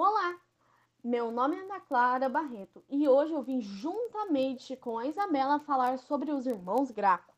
[0.00, 0.36] Olá,
[1.02, 5.98] meu nome é Ana Clara Barreto e hoje eu vim juntamente com a Isabela falar
[5.98, 7.34] sobre os irmãos Graco.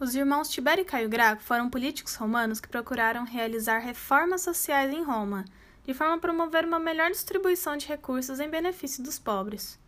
[0.00, 5.02] Os irmãos Tibério e Caio Graco foram políticos romanos que procuraram realizar reformas sociais em
[5.02, 5.44] Roma,
[5.84, 9.78] de forma a promover uma melhor distribuição de recursos em benefício dos pobres.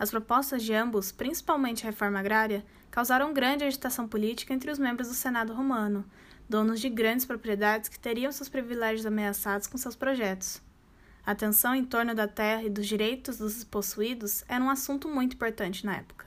[0.00, 5.08] As propostas de ambos, principalmente a reforma agrária, causaram grande agitação política entre os membros
[5.08, 6.06] do Senado romano,
[6.48, 10.62] donos de grandes propriedades que teriam seus privilégios ameaçados com seus projetos.
[11.24, 15.34] A tensão em torno da terra e dos direitos dos possuídos era um assunto muito
[15.34, 16.24] importante na época.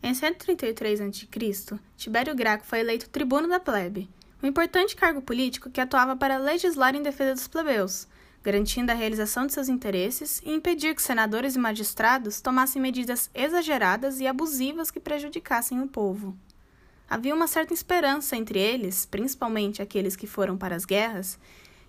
[0.00, 4.08] Em 133 a.C., Tibério Graco foi eleito tribuno da plebe,
[4.40, 8.06] um importante cargo político que atuava para legislar em defesa dos plebeus,
[8.44, 14.20] garantindo a realização de seus interesses e impedir que senadores e magistrados tomassem medidas exageradas
[14.20, 16.36] e abusivas que prejudicassem o povo.
[17.08, 21.38] Havia uma certa esperança entre eles, principalmente aqueles que foram para as guerras,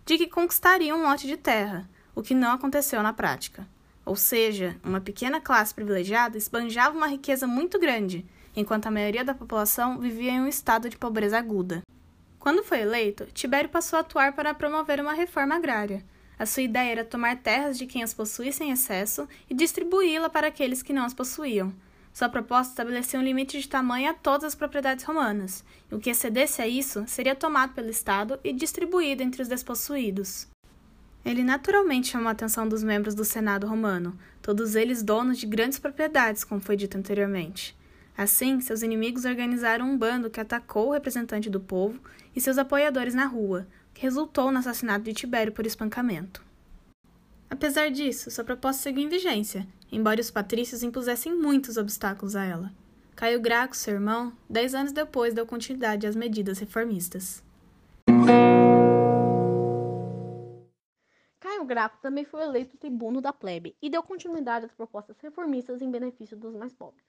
[0.06, 3.68] de que conquistariam um lote de terra, o que não aconteceu na prática.
[4.06, 9.34] Ou seja, uma pequena classe privilegiada esbanjava uma riqueza muito grande, enquanto a maioria da
[9.34, 11.82] população vivia em um estado de pobreza aguda.
[12.40, 16.06] Quando foi eleito, Tibério passou a atuar para promover uma reforma agrária,
[16.38, 20.48] a sua ideia era tomar terras de quem as possuísse em excesso e distribuí-la para
[20.48, 21.74] aqueles que não as possuíam.
[22.14, 26.10] Sua proposta estabelecia um limite de tamanho a todas as propriedades romanas, e o que
[26.10, 30.48] excedesse a isso seria tomado pelo Estado e distribuído entre os despossuídos.
[31.26, 35.80] Ele naturalmente chamou a atenção dos membros do Senado romano, todos eles donos de grandes
[35.80, 37.76] propriedades, como foi dito anteriormente.
[38.18, 42.00] Assim, seus inimigos organizaram um bando que atacou o representante do povo
[42.34, 46.44] e seus apoiadores na rua, resultou no assassinato de Tibério por espancamento.
[47.50, 52.72] Apesar disso, sua proposta seguiu em vigência, embora os patrícios impusessem muitos obstáculos a ela.
[53.16, 57.42] Caio Graco, seu irmão, dez anos depois deu continuidade às medidas reformistas.
[61.40, 65.90] Caio Graco também foi eleito tribuno da plebe e deu continuidade às propostas reformistas em
[65.90, 67.06] benefício dos mais pobres.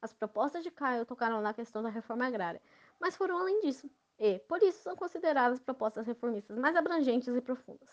[0.00, 2.62] As propostas de Caio tocaram na questão da reforma agrária,
[2.98, 7.88] mas foram além disso e, por isso, são consideradas propostas reformistas mais abrangentes e profundas.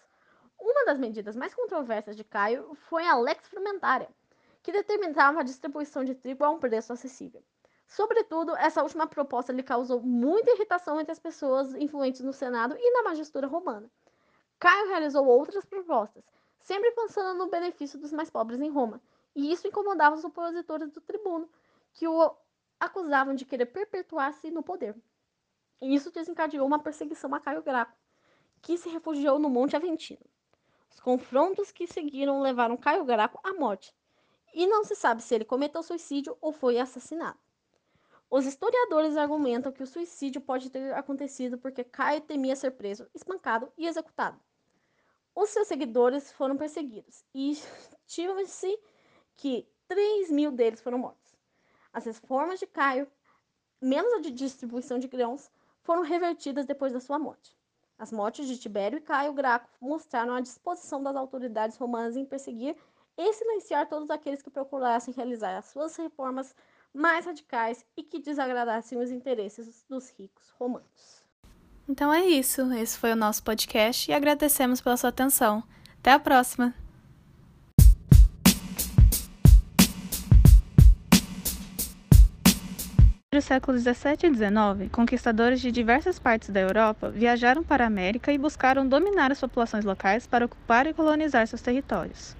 [0.60, 4.10] Uma das medidas mais controversas de Caio foi a Lex Frumentaria,
[4.62, 7.44] que determinava a distribuição de trigo a um preço acessível.
[7.86, 12.92] Sobretudo, essa última proposta lhe causou muita irritação entre as pessoas influentes no Senado e
[12.92, 13.92] na magistratura romana.
[14.58, 16.24] Caio realizou outras propostas,
[16.62, 19.02] sempre pensando no benefício dos mais pobres em Roma,
[19.36, 21.50] e isso incomodava os opositores do tribuno,
[21.92, 22.34] que o
[22.80, 24.96] acusavam de querer perpetuar-se no poder.
[25.82, 27.98] E isso desencadeou uma perseguição a Caio Graco,
[28.62, 30.26] que se refugiou no Monte Aventino.
[30.90, 33.94] Os confrontos que seguiram levaram Caio Graco à morte,
[34.54, 37.40] e não se sabe se ele cometeu suicídio ou foi assassinado.
[38.30, 43.72] Os historiadores argumentam que o suicídio pode ter acontecido porque Caio temia ser preso, espancado
[43.78, 44.40] e executado.
[45.36, 48.80] Os seus seguidores foram perseguidos e estima-se
[49.36, 51.36] que 3 mil deles foram mortos.
[51.92, 53.08] As reformas de Caio,
[53.82, 55.52] menos a de distribuição de grãos,
[55.84, 57.56] foram revertidas depois da sua morte.
[57.98, 62.76] As mortes de Tibério e Caio Graco mostraram a disposição das autoridades romanas em perseguir
[63.18, 66.56] e silenciar todos aqueles que procurassem realizar as suas reformas
[66.94, 71.24] mais radicais e que desagradassem os interesses dos ricos romanos.
[71.88, 75.64] Então é isso, esse foi o nosso podcast e agradecemos pela sua atenção.
[76.00, 76.83] Até a próxima!
[83.34, 87.88] Entre os séculos 17 e 19, conquistadores de diversas partes da Europa viajaram para a
[87.88, 92.38] América e buscaram dominar as populações locais para ocupar e colonizar seus territórios.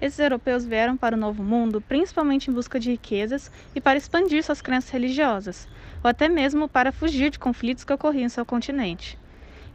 [0.00, 4.42] Esses europeus vieram para o Novo Mundo principalmente em busca de riquezas e para expandir
[4.42, 5.68] suas crenças religiosas,
[6.02, 9.18] ou até mesmo para fugir de conflitos que ocorriam em seu continente.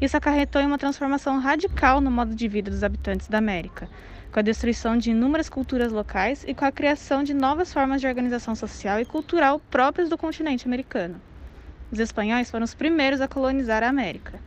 [0.01, 3.87] Isso acarretou em uma transformação radical no modo de vida dos habitantes da América,
[4.35, 8.07] com a destruição de inúmeras culturas locais e com a criação de novas formas de
[8.07, 11.22] organização social e cultural próprias do continente americano.
[11.90, 14.37] Os espanhóis foram os primeiros a colonizar a América.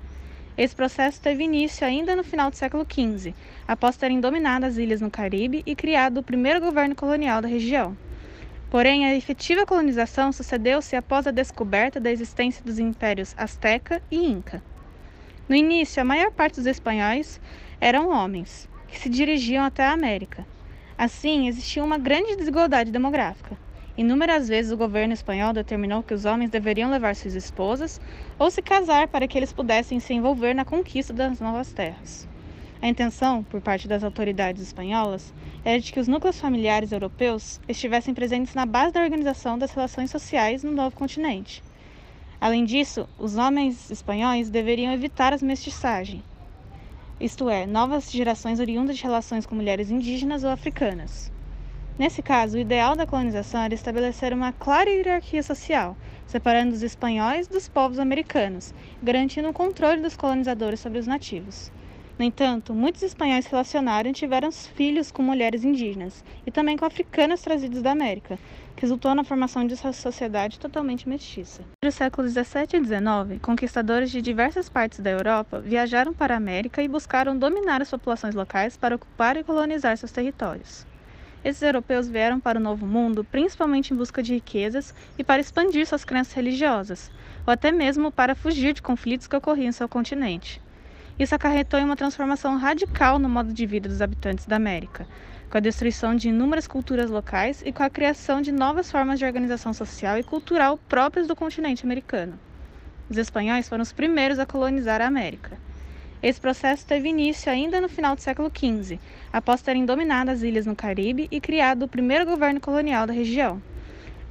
[0.59, 3.35] Esse processo teve início ainda no final do século XV,
[3.67, 7.97] após terem dominado as ilhas no Caribe e criado o primeiro governo colonial da região.
[8.69, 14.63] Porém, a efetiva colonização sucedeu-se após a descoberta da existência dos impérios Azteca e Inca.
[15.49, 17.41] No início, a maior parte dos espanhóis
[17.81, 20.47] eram homens, que se dirigiam até a América.
[20.97, 23.57] Assim, existia uma grande desigualdade demográfica.
[23.97, 28.01] Inúmeras vezes o governo espanhol determinou que os homens deveriam levar suas esposas
[28.39, 32.29] ou se casar para que eles pudessem se envolver na conquista das novas terras.
[32.81, 35.35] A intenção, por parte das autoridades espanholas,
[35.65, 40.13] era de que os núcleos familiares europeus estivessem presentes na base da organização das relações
[40.13, 41.61] sociais no novo continente.
[42.41, 46.23] Além disso, os homens espanhóis deveriam evitar as mestiçagens,
[47.21, 51.33] isto é, novas gerações oriundas de relações com mulheres indígenas ou africanas.
[51.99, 57.49] Nesse caso, o ideal da colonização era estabelecer uma clara hierarquia social, separando os espanhóis
[57.49, 58.73] dos povos americanos,
[59.03, 61.73] garantindo o controle dos colonizadores sobre os nativos.
[62.19, 67.41] No entanto, muitos espanhóis relacionaram e tiveram filhos com mulheres indígenas e também com africanas
[67.41, 68.37] trazidas da América,
[68.75, 71.63] que resultou na formação de uma sociedade totalmente mestiça.
[71.77, 76.39] Entre os séculos 17 e 19, conquistadores de diversas partes da Europa viajaram para a
[76.39, 80.85] América e buscaram dominar as populações locais para ocupar e colonizar seus territórios.
[81.45, 85.87] Esses europeus vieram para o Novo Mundo principalmente em busca de riquezas e para expandir
[85.87, 87.13] suas crenças religiosas,
[87.47, 90.61] ou até mesmo para fugir de conflitos que ocorriam em seu continente.
[91.19, 95.05] Isso acarretou em uma transformação radical no modo de vida dos habitantes da América,
[95.51, 99.25] com a destruição de inúmeras culturas locais e com a criação de novas formas de
[99.25, 102.39] organização social e cultural próprias do continente americano.
[103.11, 105.59] Os espanhóis foram os primeiros a colonizar a América.
[106.23, 109.01] Esse processo teve início ainda no final do século XV,
[109.33, 113.61] após terem dominado as ilhas no Caribe e criado o primeiro governo colonial da região.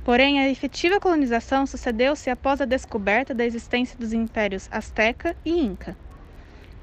[0.06, 5.98] Porém, a efetiva colonização sucedeu-se após a descoberta da existência dos impérios Azteca e Inca.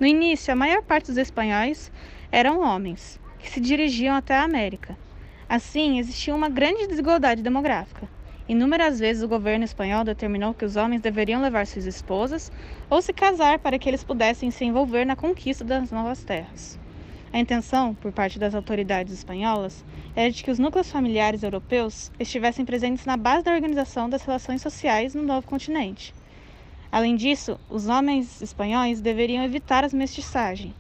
[0.05, 1.91] No início, a maior parte dos espanhóis
[2.31, 4.99] eram homens, que se dirigiam até a América.
[5.49, 8.07] Assim, existia uma grande desigualdade demográfica.
[8.47, 12.53] Inúmeras vezes o governo espanhol determinou que os homens deveriam levar suas esposas
[12.91, 16.79] ou se casar para que eles pudessem se envolver na conquista das novas terras.
[17.33, 22.67] A intenção, por parte das autoridades espanholas, era de que os núcleos familiares europeus estivessem
[22.67, 26.13] presentes na base da organização das relações sociais no novo continente.
[26.95, 30.73] Além disso, os homens espanhóis deveriam evitar as mestiçagens,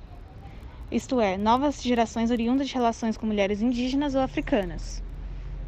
[0.88, 5.02] isto é, novas gerações oriundas de relações com mulheres indígenas ou africanas.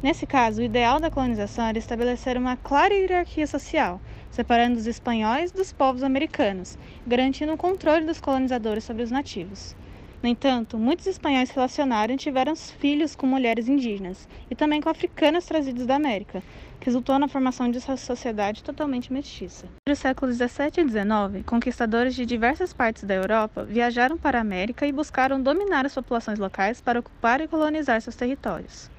[0.01, 3.99] Nesse caso, o ideal da colonização era estabelecer uma clara hierarquia social,
[4.31, 9.75] separando os espanhóis dos povos americanos, garantindo o controle dos colonizadores sobre os nativos.
[10.23, 15.45] No entanto, muitos espanhóis relacionaram e tiveram filhos com mulheres indígenas e também com africanas
[15.45, 16.41] trazidas da América,
[16.79, 19.65] resultou na formação de uma sociedade totalmente mestiça.
[19.65, 24.41] Entre os séculos 17 e 19, conquistadores de diversas partes da Europa viajaram para a
[24.41, 28.89] América e buscaram dominar as populações locais para ocupar e colonizar seus territórios.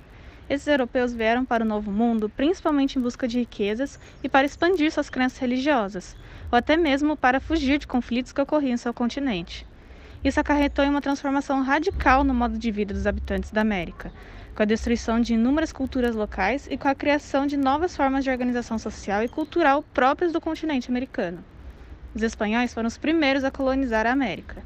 [0.48, 4.90] Esses europeus vieram para o Novo Mundo principalmente em busca de riquezas e para expandir
[4.90, 6.16] suas crenças religiosas,
[6.50, 9.66] ou até mesmo para fugir de conflitos que ocorriam em seu continente.
[10.24, 14.10] Isso acarretou em uma transformação radical no modo de vida dos habitantes da América,
[14.58, 18.30] com a destruição de inúmeras culturas locais e com a criação de novas formas de
[18.30, 21.44] organização social e cultural próprias do continente americano.
[22.12, 24.60] Os espanhóis foram os primeiros a colonizar a América.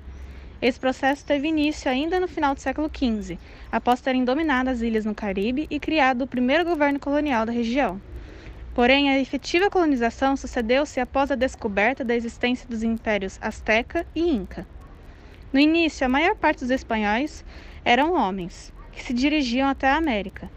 [0.63, 3.39] Esse processo teve início ainda no final do século XV,
[3.71, 8.01] após terem dominado as ilhas no Caribe e criado o primeiro governo colonial da região.
[8.75, 14.67] Porém, a efetiva colonização sucedeu-se após a descoberta da existência dos impérios Azteca e Inca.
[15.53, 17.45] No início, a maior parte dos espanhóis
[17.85, 20.51] eram homens, que se dirigiam até a América.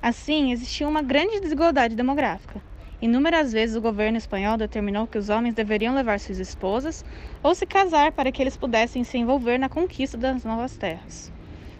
[0.00, 2.60] Assim, existia uma grande desigualdade demográfica.
[3.00, 7.04] Inúmeras vezes o governo espanhol determinou que os homens deveriam levar suas esposas
[7.42, 11.32] ou se casar para que eles pudessem se envolver na conquista das novas terras.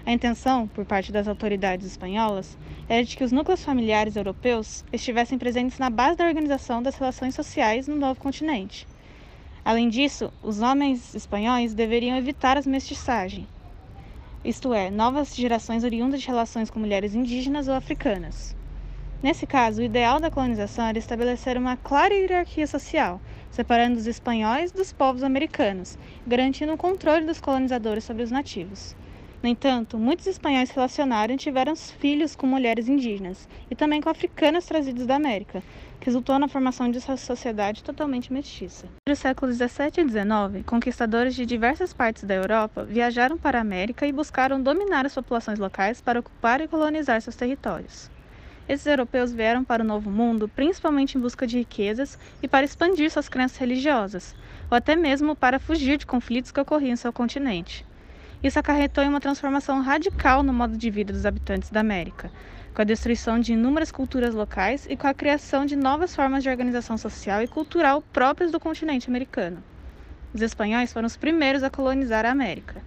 [0.04, 5.38] A intenção, por parte das autoridades espanholas, era de que os núcleos familiares europeus estivessem
[5.38, 8.86] presentes na base da organização das relações sociais no novo continente.
[9.64, 13.46] Além disso, os homens espanhóis deveriam evitar as mestiçagens,
[14.44, 18.56] isto é, novas gerações oriundas de relações com mulheres indígenas ou africanas.
[19.22, 24.72] Nesse caso, o ideal da colonização era estabelecer uma clara hierarquia social, separando os espanhóis
[24.72, 25.96] dos povos americanos,
[26.26, 28.96] garantindo o controle dos colonizadores sobre os nativos.
[29.42, 34.64] No entanto, muitos espanhóis relacionaram e tiveram filhos com mulheres indígenas e também com africanas
[34.64, 35.64] trazidas da América,
[35.98, 38.86] que resultou na formação de uma sociedade totalmente mestiça.
[38.86, 43.62] Entre os séculos 17 e 19, conquistadores de diversas partes da Europa viajaram para a
[43.62, 48.08] América e buscaram dominar as populações locais para ocupar e colonizar seus territórios.
[48.68, 53.10] Esses europeus vieram para o Novo Mundo principalmente em busca de riquezas e para expandir
[53.10, 54.36] suas crenças religiosas,
[54.70, 57.84] ou até mesmo para fugir de conflitos que ocorriam em seu continente.
[58.42, 62.28] Isso acarretou em uma transformação radical no modo de vida dos habitantes da América,
[62.74, 66.48] com a destruição de inúmeras culturas locais e com a criação de novas formas de
[66.48, 69.62] organização social e cultural próprias do continente americano.
[70.34, 72.82] Os espanhóis foram os primeiros a colonizar a América.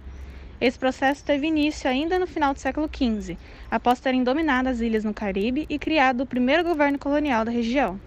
[0.60, 3.38] Esse processo teve início ainda no final do século XV,
[3.70, 7.98] após terem dominado as ilhas no Caribe e criado o primeiro governo colonial da região.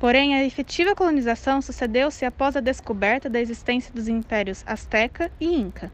[0.00, 5.92] Porém, a efetiva colonização sucedeu-se após a descoberta da existência dos impérios Azteca e Inca.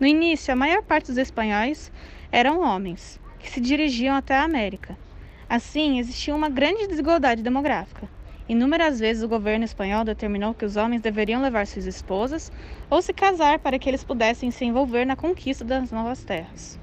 [0.00, 1.92] No início, a maior parte dos espanhóis
[2.32, 4.98] eram homens, que se dirigiam até a América.
[5.48, 8.08] Assim, existia uma grande desigualdade demográfica.
[8.48, 12.50] Inúmeras vezes o governo espanhol determinou que os homens deveriam levar suas esposas
[12.90, 16.78] ou se casar para que eles pudessem se envolver na conquista das novas terras.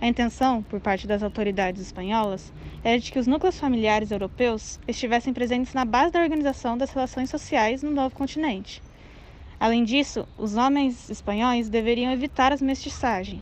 [0.00, 2.52] A intenção, por parte das autoridades espanholas,
[2.84, 7.28] era de que os núcleos familiares europeus estivessem presentes na base da organização das relações
[7.28, 8.80] sociais no novo continente.
[9.62, 13.40] Além disso, os homens espanhóis deveriam evitar as mestiçagem,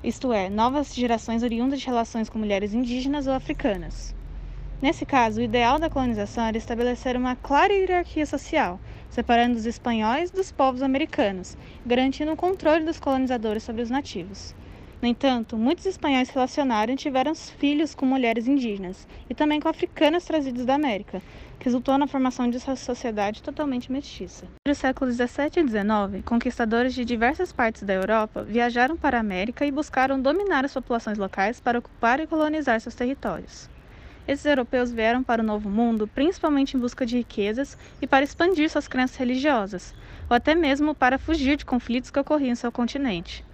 [0.00, 4.14] isto é, novas gerações oriundas de relações com mulheres indígenas ou africanas.
[4.80, 8.78] Nesse caso, o ideal da colonização era estabelecer uma clara hierarquia social,
[9.10, 14.54] separando os espanhóis dos povos americanos, garantindo o controle dos colonizadores sobre os nativos.
[15.00, 20.24] No entanto, muitos espanhóis relacionaram e tiveram filhos com mulheres indígenas e também com africanas
[20.24, 21.20] trazidas da América,
[21.58, 24.46] que resultou na formação de uma sociedade totalmente mestiça.
[24.46, 29.20] Entre os séculos 17 e 19, conquistadores de diversas partes da Europa viajaram para a
[29.20, 33.68] América e buscaram dominar as populações locais para ocupar e colonizar seus territórios.
[34.26, 38.68] Esses europeus vieram para o Novo Mundo principalmente em busca de riquezas e para expandir
[38.68, 39.94] suas crenças religiosas,
[40.28, 43.45] ou até mesmo para fugir de conflitos que ocorriam em seu continente.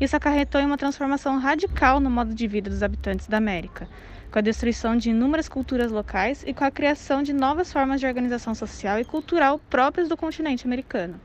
[0.00, 3.88] Isso acarretou em uma transformação radical no modo de vida dos habitantes da América,
[4.30, 8.06] com a destruição de inúmeras culturas locais e com a criação de novas formas de
[8.06, 11.20] organização social e cultural próprias do continente americano.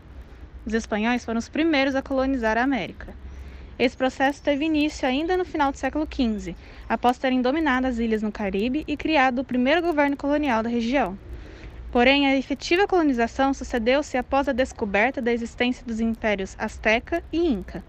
[0.66, 3.16] Os espanhóis foram os primeiros a colonizar a América.
[3.80, 6.56] Esse processo teve início ainda no final do século XV,
[6.88, 11.18] após terem dominado as ilhas no Caribe e criado o primeiro governo colonial da região.
[11.90, 17.84] Porém, a efetiva colonização sucedeu-se após a descoberta da existência dos impérios Azteca e Inca.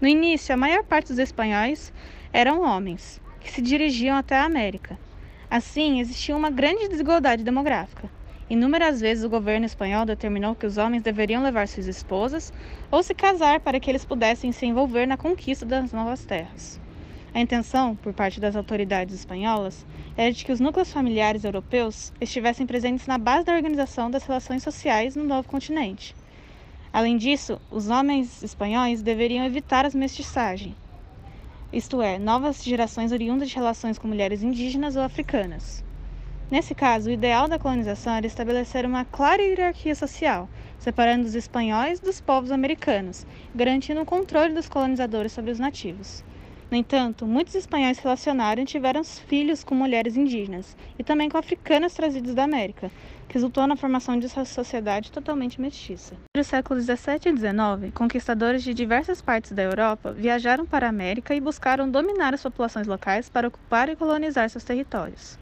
[0.00, 1.92] No início, a maior parte dos espanhóis
[2.32, 4.98] eram homens, que se dirigiam até a América.
[5.50, 8.10] Assim, existia uma grande desigualdade demográfica.
[8.48, 12.50] Inúmeras vezes o governo espanhol determinou que os homens deveriam levar suas esposas
[12.90, 16.80] ou se casar para que eles pudessem se envolver na conquista das novas terras.
[17.34, 19.84] A intenção, por parte das autoridades espanholas,
[20.16, 24.62] era de que os núcleos familiares europeus estivessem presentes na base da organização das relações
[24.62, 26.14] sociais no novo continente.
[26.92, 30.74] Além disso, os homens espanhóis deveriam evitar as mestiçagem,
[31.72, 35.84] isto é, novas gerações oriundas de relações com mulheres indígenas ou africanas.
[36.50, 40.48] Nesse caso, o ideal da colonização era estabelecer uma clara hierarquia social,
[40.80, 46.24] separando os espanhóis dos povos americanos, garantindo o controle dos colonizadores sobre os nativos.
[46.70, 51.94] No entanto, muitos espanhóis relacionaram e tiveram filhos com mulheres indígenas e também com africanas
[51.94, 52.92] trazidas da América,
[53.26, 56.14] que resultou na formação de uma sociedade totalmente mestiça.
[56.14, 60.90] Entre os séculos 17 e 19, conquistadores de diversas partes da Europa viajaram para a
[60.90, 65.36] América e buscaram dominar as populações locais para ocupar e colonizar seus territórios.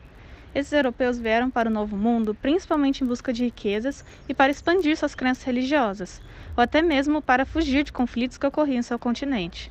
[0.55, 4.97] Esses europeus vieram para o Novo Mundo principalmente em busca de riquezas e para expandir
[4.97, 6.23] suas crenças religiosas,
[6.57, 9.71] ou até mesmo para fugir de conflitos que ocorriam em seu continente.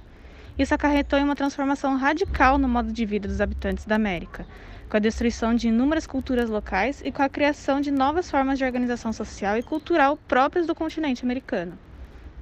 [0.58, 4.44] Isso acarretou em uma transformação radical no modo de vida dos habitantes da América,
[4.90, 8.66] com a destruição de inúmeras culturas locais e com a criação de novas formas de
[8.66, 11.78] organização social e cultural próprias do continente americano.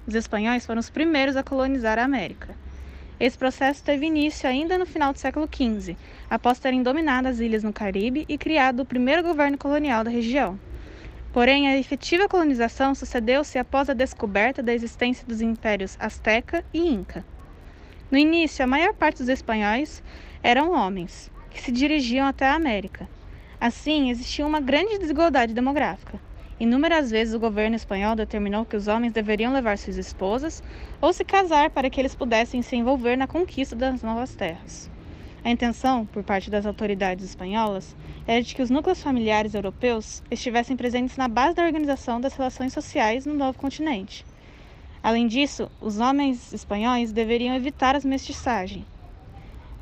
[0.07, 2.55] Os espanhóis foram os primeiros a colonizar a América.
[3.19, 5.97] Esse processo teve início ainda no final do século XV,
[6.29, 10.57] após terem dominado as ilhas no Caribe e criado o primeiro governo colonial da região.
[11.33, 17.25] Porém, a efetiva colonização sucedeu-se após a descoberta da existência dos impérios Azteca e Inca.
[18.11, 20.03] No início, a maior parte dos espanhóis
[20.43, 23.09] eram homens, que se dirigiam até a América.
[23.59, 26.19] Assim, existia uma grande desigualdade demográfica.
[26.59, 30.61] Inúmeras vezes o governo espanhol determinou que os homens deveriam levar suas esposas
[31.01, 34.89] ou se casar para que eles pudessem se envolver na conquista das novas terras.
[35.43, 37.95] A intenção, por parte das autoridades espanholas,
[38.27, 42.71] era de que os núcleos familiares europeus estivessem presentes na base da organização das relações
[42.71, 44.23] sociais no novo continente.
[45.05, 48.83] Além disso, os homens espanhóis deveriam evitar as mestiçagem,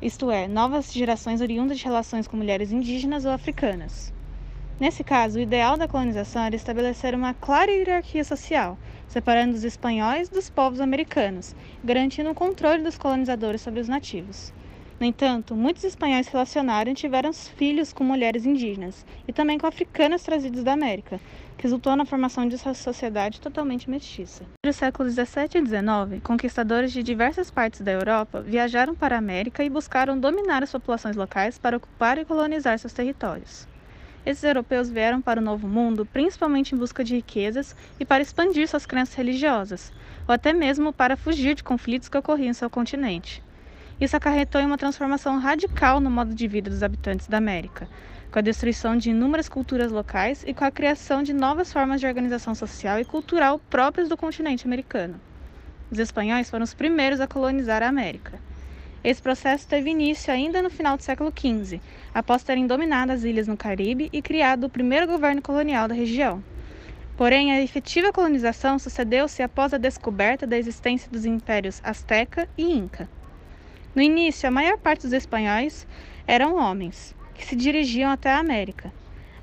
[0.02, 4.12] isto é, novas gerações oriundas de relações com mulheres indígenas ou africanas.
[4.78, 8.76] Nesse caso, o ideal da colonização era estabelecer uma clara hierarquia social,
[9.08, 14.52] separando os espanhóis dos povos americanos, garantindo o controle dos colonizadores sobre os nativos.
[15.04, 20.22] No entanto, muitos espanhóis relacionaram e tiveram filhos com mulheres indígenas e também com africanas
[20.22, 21.20] trazidas da América,
[21.58, 24.44] que resultou na formação de uma sociedade totalmente mestiça.
[24.44, 29.18] Entre os séculos 17 e 19, conquistadores de diversas partes da Europa viajaram para a
[29.18, 33.68] América e buscaram dominar as populações locais para ocupar e colonizar seus territórios.
[34.24, 38.66] Esses europeus vieram para o Novo Mundo principalmente em busca de riquezas e para expandir
[38.66, 39.92] suas crenças religiosas,
[40.26, 43.43] ou até mesmo para fugir de conflitos que ocorriam em seu continente.
[44.00, 47.88] Isso acarretou em uma transformação radical no modo de vida dos habitantes da América,
[48.30, 52.06] com a destruição de inúmeras culturas locais e com a criação de novas formas de
[52.06, 55.20] organização social e cultural próprias do continente americano.
[55.90, 58.40] os espanhóis foram os primeiros a colonizar a América.
[59.04, 61.80] Esse processo teve início ainda no final do século XV,
[62.12, 66.42] após terem dominado as ilhas no Caribe e criado o primeiro governo colonial da região.
[67.16, 73.08] Porém, a efetiva colonização sucedeu-se após a descoberta da existência dos impérios Azteca e Inca.
[73.94, 75.86] No início, a maior parte dos espanhóis
[76.26, 78.92] eram homens, que se dirigiam até a América.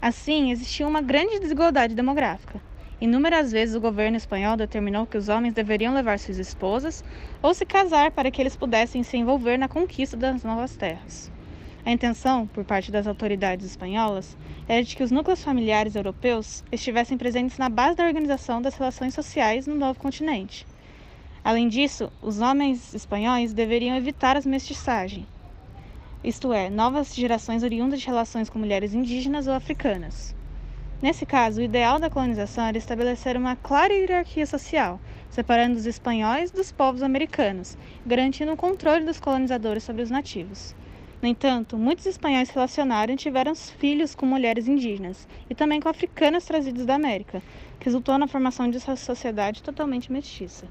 [0.02, 2.62] Assim, existia uma grande desigualdade demográfica.
[3.00, 7.02] Inúmeras vezes o governo espanhol determinou que os homens deveriam levar suas esposas
[7.42, 11.32] ou se casar para que eles pudessem se envolver na conquista das novas terras.
[11.86, 17.18] A intenção, por parte das autoridades espanholas, era de que os núcleos familiares europeus estivessem
[17.18, 20.68] presentes na base da organização das relações sociais no novo continente.
[21.44, 25.26] Além disso, os homens espanhóis deveriam evitar as mestiçagens,
[26.24, 30.36] isto é, novas gerações oriundas de relações com mulheres indígenas ou africanas.
[31.02, 35.00] Nesse caso, o ideal da colonização era estabelecer uma clara hierarquia social,
[35.32, 40.76] separando os espanhóis dos povos americanos, garantindo o controle dos colonizadores sobre os nativos.
[41.24, 46.46] No entanto, muitos espanhóis relacionaram e tiveram filhos com mulheres indígenas e também com africanas
[46.46, 47.42] trazidas da América,
[47.80, 50.70] que resultou na formação de uma sociedade totalmente mestiça.